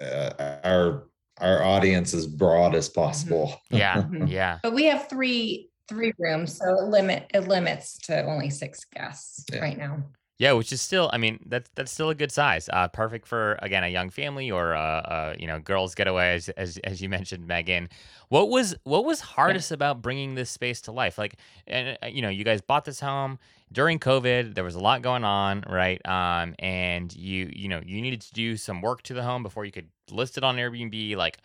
[0.02, 1.08] uh, our
[1.40, 3.62] our audience as broad as possible.
[3.70, 4.04] yeah.
[4.26, 4.58] Yeah.
[4.64, 9.46] but we have three three rooms so it limit it limits to only six guests
[9.52, 9.60] Yeah.
[9.60, 10.04] right now
[10.40, 12.68] Yeah, which is still, I mean, that's that's still a good size.
[12.74, 16.50] Uh, perfect for again a young family or uh, uh you know girls getaway, as,
[16.50, 17.88] as as you mentioned, Megan.
[18.30, 21.20] What was what was hardest about bringing this space to life?
[21.20, 23.38] Like, and uh, you know, you guys bought this home
[23.72, 24.56] during COVID.
[24.56, 26.04] There was a lot going on, right?
[26.08, 29.66] Um, and you you know you needed to do some work to the home before
[29.66, 31.16] you could list it on Airbnb.
[31.16, 31.38] Like,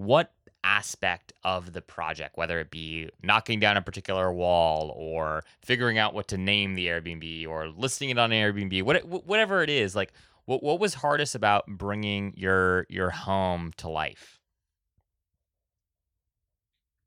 [0.00, 0.32] what
[0.64, 6.14] aspect of the project, whether it be knocking down a particular wall or figuring out
[6.14, 10.12] what to name the Airbnb or listing it on Airbnb, what, whatever it is, like
[10.46, 14.38] what, what was hardest about bringing your your home to life?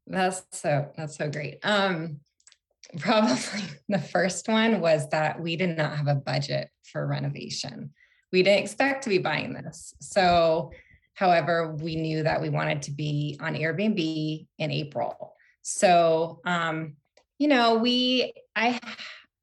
[0.06, 1.60] That's so that's so great.
[1.63, 2.19] Um
[2.99, 7.91] probably the first one was that we did not have a budget for renovation.
[8.32, 9.95] We didn't expect to be buying this.
[9.99, 10.71] So
[11.13, 15.34] however, we knew that we wanted to be on Airbnb in April.
[15.62, 16.95] So um
[17.39, 18.80] you know, we I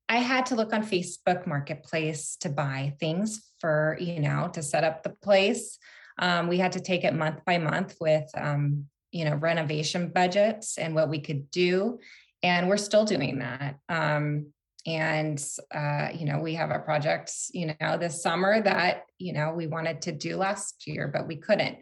[0.09, 4.83] I had to look on Facebook Marketplace to buy things for, you know, to set
[4.83, 5.79] up the place.
[6.19, 10.79] Um, we had to take it month by month with um, you know renovation budgets
[10.79, 11.99] and what we could do
[12.43, 14.47] and we're still doing that um,
[14.87, 15.43] and
[15.75, 19.67] uh, you know we have a project you know this summer that you know we
[19.67, 21.79] wanted to do last year but we couldn't.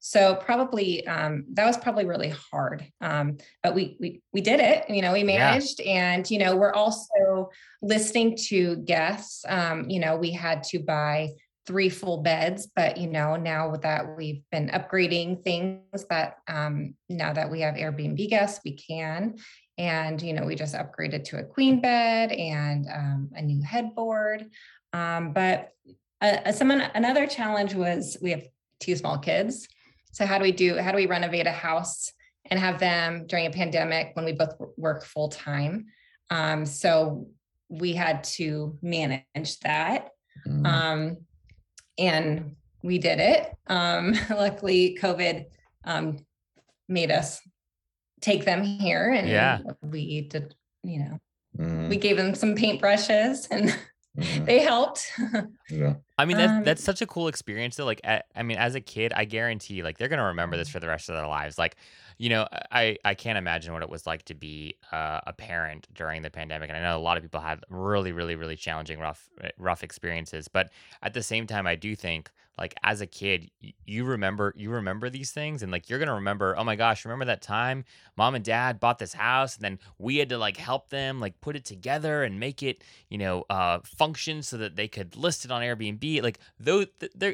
[0.00, 4.84] So probably um, that was probably really hard um, but we, we we did it
[4.90, 5.52] you know we Yeah.
[5.52, 5.80] managed.
[5.80, 9.44] And you know we're also listening to guests.
[9.48, 11.30] Um, you know we had to buy
[11.66, 17.32] three full beds but you know now that we've been upgrading things that um, now
[17.32, 19.34] that we have airbnb guests we can
[19.78, 24.46] and you know we just upgraded to a queen bed and um, a new headboard
[24.92, 25.70] um, but
[26.20, 28.42] uh, some another challenge was we have
[28.80, 29.68] two small kids
[30.12, 32.12] so how do we do how do we renovate a house
[32.50, 35.86] and have them during a pandemic when we both work full time
[36.30, 37.26] um, so
[37.68, 40.10] we had to manage that
[40.46, 40.66] Mm.
[40.66, 41.16] um,
[41.98, 43.52] and we did it.
[43.66, 45.46] Um, luckily, COVID
[45.84, 46.18] um,
[46.88, 47.40] made us
[48.24, 49.58] take them here, and Yeah.
[49.82, 50.54] we did.
[50.82, 51.18] You know,
[51.58, 53.68] Mm, we gave them some paintbrushes, and
[54.18, 55.10] mm, they helped.
[55.70, 55.94] yeah.
[56.18, 57.76] I mean, that's Um, that's such a cool experience.
[57.76, 60.80] Though, like, I mean, as a kid, I guarantee, like, they're gonna remember this for
[60.80, 61.58] the rest of their lives.
[61.58, 61.76] Like,
[62.18, 65.88] you know, I I can't imagine what it was like to be uh, a parent
[65.94, 68.98] during the pandemic, and I know a lot of people had really, really, really challenging,
[68.98, 70.48] rough, uh, rough experiences.
[70.48, 70.70] But
[71.02, 73.50] at the same time, I do think, like, as a kid,
[73.84, 76.56] you remember you remember these things, and like, you're gonna remember.
[76.56, 77.84] Oh my gosh, remember that time
[78.16, 81.40] mom and dad bought this house, and then we had to like help them like
[81.40, 85.44] put it together and make it you know uh function so that they could list
[85.44, 86.86] it on airbnb like those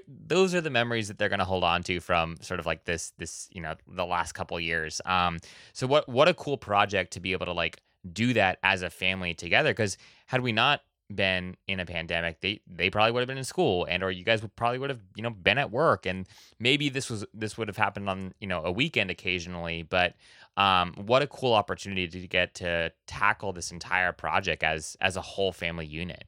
[0.09, 2.85] those are the memories that they're going to hold on to from sort of like
[2.85, 4.70] this this you know the last couple years
[5.05, 5.39] um
[5.73, 7.81] so what what a cool project to be able to like
[8.13, 10.81] do that as a family together because had we not
[11.15, 14.25] been in a pandemic they they probably would have been in school and or you
[14.25, 16.27] guys would probably would have you know been at work and
[16.61, 20.15] maybe this was this would have happened on you know a weekend occasionally but
[20.57, 25.21] um what a cool opportunity to get to tackle this entire project as as a
[25.21, 26.25] whole family unit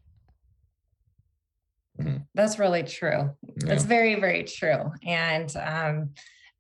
[2.35, 3.31] That's really true.
[3.43, 3.67] Yeah.
[3.67, 4.91] That's very, very true.
[5.07, 6.11] And um,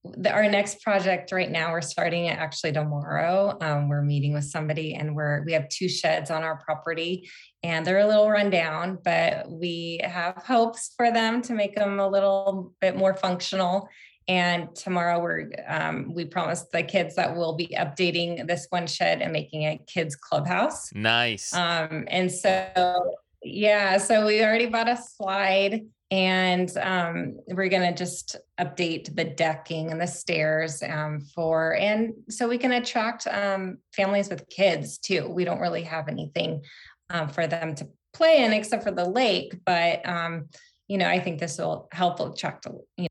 [0.04, 3.56] the, our next project right now, we're starting it actually tomorrow.
[3.60, 7.30] Um, we're meeting with somebody and we're, we have two sheds on our property
[7.62, 12.08] and they're a little rundown, but we have hopes for them to make them a
[12.08, 13.88] little bit more functional.
[14.26, 19.20] And tomorrow we're, um, we promised the kids that we'll be updating this one shed
[19.20, 20.92] and making a kids clubhouse.
[20.94, 21.54] Nice.
[21.54, 25.82] Um, and so, yeah, so we already bought a slide
[26.12, 32.12] and um, we're going to just update the decking and the stairs um, for and
[32.28, 35.26] so we can attract um, families with kids too.
[35.26, 36.64] We don't really have anything
[37.08, 40.48] um, for them to play in except for the lake but um,
[40.86, 42.66] you know i think this will help attract
[42.98, 43.06] you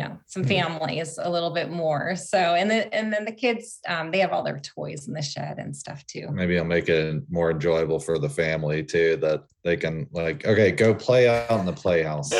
[0.00, 0.48] know some Mhm.
[0.48, 4.32] families a little bit more so and then and then the kids um, they have
[4.32, 8.00] all their toys in the shed and stuff too Maybe I'll make it more enjoyable
[8.00, 12.30] for the family too, that they can like, okay, go play out in the playhouse.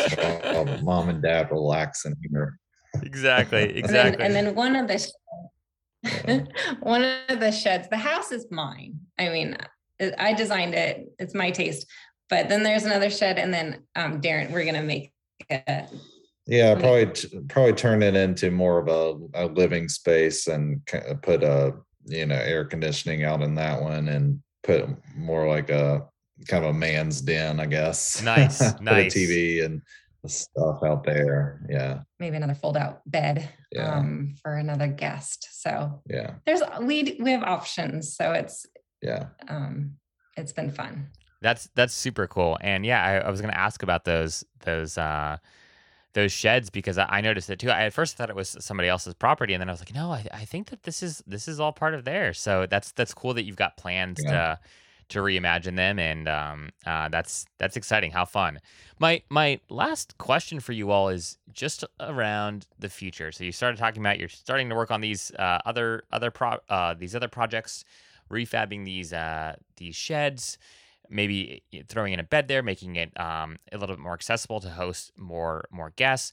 [0.53, 2.59] while Mom and dad relax in here.
[3.03, 3.63] exactly.
[3.85, 4.25] And then, Exactly.
[4.25, 5.19] and then one of the sh-
[6.27, 6.45] Yeah.
[6.81, 8.95] one of the sheds, the house is mine.
[9.19, 9.57] I mean,
[10.01, 10.95] I- I designed it.
[11.19, 11.87] It's my taste.
[12.31, 15.13] But then there's another shed, and then um, Darren, we're gonna make
[15.51, 15.89] it.
[16.51, 16.80] Yeah, Okay.
[16.80, 21.42] probably t- probably turn it into more of a, a living space and ki- put
[21.42, 21.74] a
[22.07, 24.86] you know air conditioning out in that one and put
[25.16, 26.07] more like a
[26.48, 28.22] kind of a man's den, I guess.
[28.22, 29.14] Nice, put nice.
[29.14, 29.80] a TV and
[30.26, 31.61] stuff out there.
[31.70, 33.94] Yeah, maybe another fold-out bed Yeah.
[33.98, 35.48] um, for another guest.
[35.53, 38.16] So yeah, there's we we have options.
[38.16, 38.66] So it's
[39.03, 39.26] yeah.
[39.48, 39.96] um,
[40.36, 41.09] it's been fun.
[41.42, 42.59] That's that's super cool.
[42.61, 45.38] And yeah, I, I was gonna ask about those those uh
[46.13, 47.71] those sheds because I, I noticed it too.
[47.71, 50.11] I at first thought it was somebody else's property, and then I was like, no,
[50.13, 52.41] I, I think that this is this is all part of theirs.
[52.41, 54.31] So that's that's cool that you've got plans Yeah.
[54.31, 54.59] to
[55.11, 58.13] to reimagine them, and um, uh, that's that's exciting.
[58.13, 58.61] How fun!
[59.01, 63.33] My my last question for you all is just around the future.
[63.33, 66.59] So you started talking about you're starting to work on these uh, other other pro
[66.69, 67.85] uh, these other projects,
[68.31, 70.59] refabbing these uh, these sheds
[71.11, 74.71] maybe throwing in a bed there, making it um, a little bit more accessible to
[74.71, 76.33] host more more guests.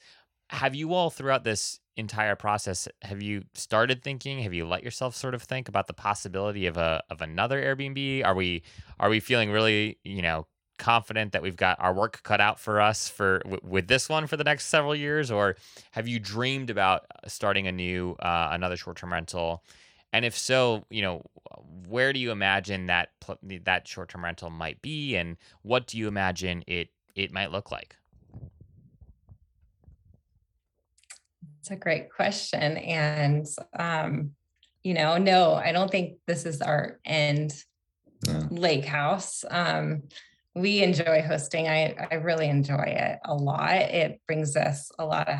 [0.50, 4.40] Have you all throughout this entire process have you started thinking?
[4.44, 8.24] Have you let yourself sort of think about the possibility of a of another Airbnb?
[8.24, 8.64] Are we
[9.00, 10.48] are we feeling really you know
[10.78, 14.28] confident that we've got our work cut out for us for w- with this one
[14.28, 15.56] for the next several years, or
[15.92, 19.64] have you dreamed about starting a new uh, another short term rental?
[20.18, 21.22] And if so, you know,
[21.88, 25.99] where do you imagine that pl- that short term rental might be, and what do
[25.99, 27.95] you imagine it it might look like?
[31.59, 32.78] It's a great question.
[32.78, 33.45] And,
[33.78, 34.32] um,
[34.82, 37.53] you know, no, I don't think this is our end
[38.26, 38.47] No.
[38.49, 39.45] lake house.
[39.47, 40.01] Um,
[40.55, 41.68] we enjoy hosting.
[41.68, 43.76] I, I really enjoy it a lot.
[43.76, 45.39] It brings us a lot of,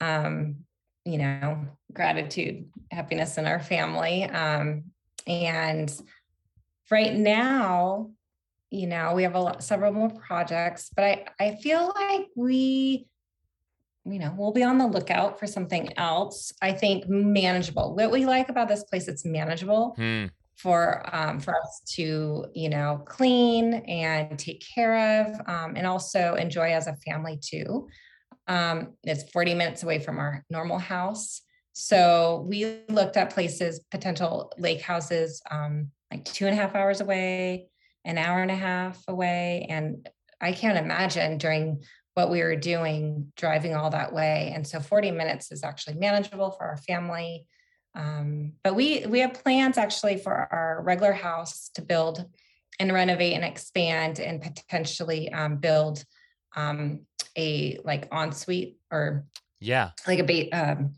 [0.00, 0.64] um,
[1.04, 4.24] you know, gratitude, happiness in our family.
[4.24, 4.84] Um,
[5.26, 5.92] and
[6.90, 8.10] right now,
[8.70, 13.06] you know, we have a lot, several more projects, but I, I feel like we,
[14.04, 16.52] you know, we'll be on the lookout for something else.
[16.62, 17.94] I think manageable.
[17.94, 20.26] What we like about this place, it's manageable Hmm.
[20.56, 26.34] for um, for us to you know clean and take care of um, and also
[26.34, 27.88] enjoy as a family too
[28.48, 31.42] um, it's 40 minutes away from our normal house.
[31.72, 37.00] So we looked at places potential lake houses um, like two and a half hours
[37.00, 37.68] away
[38.04, 39.66] an hour and a half away.
[39.68, 40.08] And
[40.40, 41.82] i can't imagine during
[42.14, 44.52] what we were doing driving all that way.
[44.54, 47.46] And so 40 minutes is actually manageable for our family.
[47.94, 52.24] Um, but we we have plans actually for our regular house to build
[52.78, 56.04] and renovate and expand and potentially um, build
[56.56, 57.00] um,
[57.36, 59.24] a like ensuite or
[59.60, 60.94] Yeah, like a ba- um,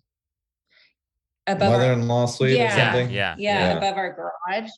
[1.47, 2.77] above Mother-in-law suite or Yeah.
[2.77, 3.11] yeah, something.
[3.15, 3.35] yeah.
[3.39, 3.77] yeah, Yeah.
[3.77, 4.71] above our garage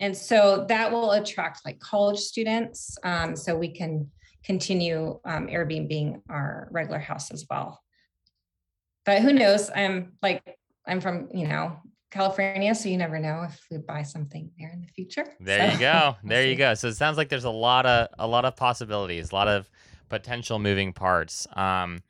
[0.00, 4.10] and so that will attract like college students um, so we can
[4.44, 7.82] continue um, airbnb being our regular house as well
[9.04, 10.42] but who knows i'm like
[10.86, 11.76] i'm from you know
[12.10, 15.78] california so you never know if we buy something there in the future There you
[15.78, 16.16] go.
[16.24, 16.74] There you go.
[16.74, 19.68] So it sounds like there's a lot of a lot of possibilities, a lot of
[20.08, 21.46] potential moving parts.
[21.54, 22.02] Um,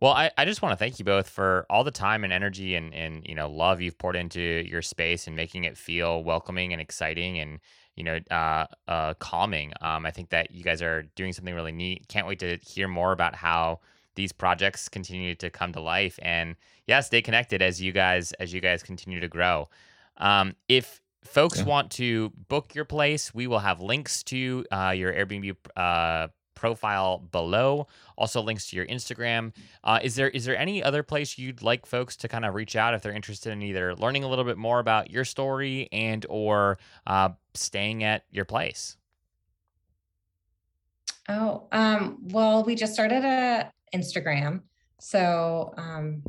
[0.00, 2.74] well, I, I just want to thank you both for all the time and energy
[2.74, 6.72] and, and you know love you've poured into your space and making it feel welcoming
[6.72, 7.60] and exciting and
[7.96, 9.72] you know uh, uh, calming.
[9.82, 12.08] Um, I think that you guys are doing something really neat.
[12.08, 13.80] Can't wait to hear more about how
[14.14, 18.52] these projects continue to come to life and yeah, stay connected as you guys as
[18.54, 19.68] you guys continue to grow.
[20.16, 21.64] Um, if folks Yeah.
[21.66, 26.28] want to book your place, we will have links to uh, your Airbnb uh,
[26.60, 27.88] profile below.
[28.18, 29.52] Also, links to your Instagram.
[29.82, 32.76] Uh, is there is there any other place you'd like folks to kind of reach
[32.76, 36.26] out if they're interested in either learning a little bit more about your story and
[36.28, 38.98] or uh, staying at your place?
[41.28, 44.60] Oh, um, well, we just started a Instagram.
[45.00, 46.22] So um,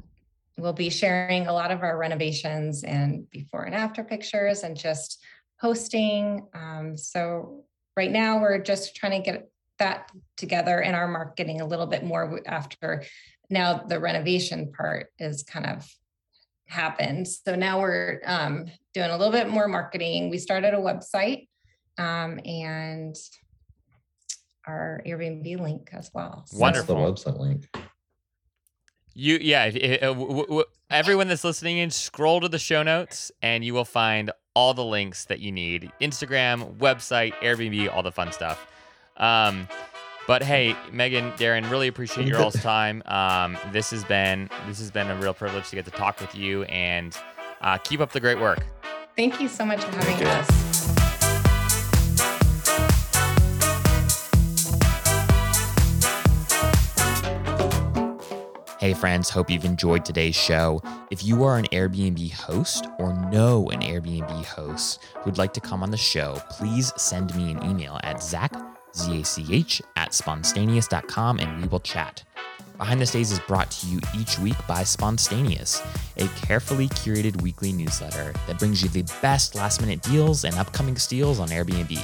[0.57, 5.21] we'll be sharing a lot of our renovations and before and after pictures and just
[5.59, 6.47] posting.
[6.53, 7.65] Um, so
[7.97, 9.51] right now we're just trying to get
[9.81, 13.03] that together in our marketing a little bit more after
[13.49, 15.87] now the renovation part is kind of
[16.67, 17.27] happened.
[17.27, 20.29] So now we're um, doing a little bit more marketing.
[20.29, 21.47] We started a website
[21.97, 23.15] um, and
[24.65, 26.45] our Airbnb link as well.
[26.51, 26.95] What's Wonderful.
[26.95, 27.67] the website link?
[29.13, 29.65] You yeah.
[29.65, 33.65] If, if, uh, w- w- everyone that's listening in, scroll to the show notes and
[33.65, 38.31] you will find all the links that you need: Instagram, website, Airbnb, all the fun
[38.31, 38.70] stuff.
[39.21, 39.67] Um,
[40.27, 43.01] but hey, Megan, Darren, really appreciate your all's time.
[43.05, 46.35] Um, this has been this has been a real privilege to get to talk with
[46.35, 47.17] you, and
[47.61, 48.65] uh, keep up the great work.
[49.15, 50.81] Thank you so much for having us.
[58.81, 60.81] Hey, friends, hope you've enjoyed today's show.
[61.11, 65.83] If you are an Airbnb host or know an Airbnb host who'd like to come
[65.83, 68.51] on the show, please send me an email at zach,
[68.95, 72.23] Z-A-C-H, at spontaneous.com and we will chat.
[72.77, 75.83] Behind the Stays is brought to you each week by Spontaneous,
[76.17, 80.97] a carefully curated weekly newsletter that brings you the best last minute deals and upcoming
[80.97, 82.01] steals on Airbnb.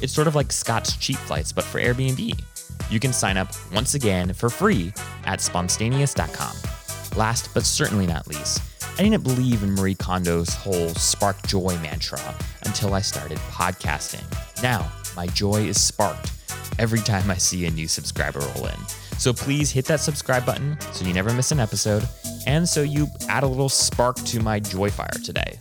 [0.00, 2.40] It's sort of like Scott's cheap flights, but for Airbnb.
[2.88, 4.92] You can sign up once again for free
[5.24, 6.56] at spontaneous.com.
[7.18, 8.62] Last but certainly not least,
[8.98, 12.20] I didn't believe in Marie Kondo's whole spark joy mantra
[12.64, 14.24] until I started podcasting.
[14.62, 16.32] Now, my joy is sparked
[16.78, 18.86] every time I see a new subscriber roll in.
[19.18, 22.06] So please hit that subscribe button so you never miss an episode
[22.46, 25.58] and so you add a little spark to my joy fire today.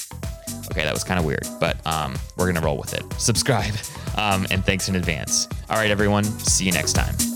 [0.71, 3.03] Okay, that was kind of weird, but um, we're going to roll with it.
[3.13, 3.73] Subscribe,
[4.17, 5.47] um, and thanks in advance.
[5.69, 7.34] All right, everyone, see you next time.